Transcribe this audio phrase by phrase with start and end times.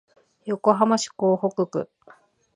[0.47, 1.87] 横浜市港北区